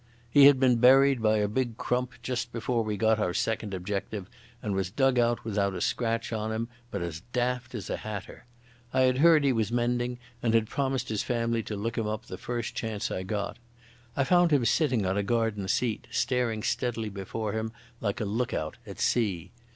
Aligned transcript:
He 0.31 0.45
had 0.47 0.59
been 0.59 0.77
buried 0.77 1.21
by 1.21 1.37
a 1.37 1.47
big 1.47 1.77
crump 1.77 2.13
just 2.23 2.51
before 2.51 2.83
we 2.83 2.97
got 2.97 3.19
our 3.19 3.35
second 3.35 3.71
objective, 3.71 4.27
and 4.59 4.73
was 4.73 4.89
dug 4.89 5.19
out 5.19 5.45
without 5.45 5.75
a 5.75 5.79
scratch 5.79 6.33
on 6.33 6.51
him, 6.51 6.69
but 6.89 7.03
as 7.03 7.21
daft 7.33 7.75
as 7.75 7.87
a 7.87 7.97
hatter. 7.97 8.45
I 8.93 9.01
had 9.01 9.19
heard 9.19 9.43
he 9.43 9.53
was 9.53 9.71
mending, 9.71 10.17
and 10.41 10.55
had 10.55 10.65
promised 10.67 11.09
his 11.09 11.21
family 11.21 11.61
to 11.61 11.75
look 11.75 11.99
him 11.99 12.07
up 12.07 12.25
the 12.25 12.39
first 12.39 12.73
chance 12.73 13.11
I 13.11 13.21
got. 13.21 13.59
I 14.17 14.23
found 14.23 14.49
him 14.49 14.65
sitting 14.65 15.05
on 15.05 15.17
a 15.17 15.21
garden 15.21 15.67
seat, 15.67 16.07
staring 16.09 16.63
steadily 16.63 17.09
before 17.09 17.53
him 17.53 17.71
like 17.99 18.19
a 18.19 18.25
lookout 18.25 18.77
at 18.87 18.99
sea. 18.99 19.51